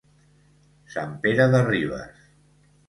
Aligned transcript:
Sant 0.95 1.13
Pere 1.27 1.49
de 1.53 1.61
Ribes. 1.71 2.29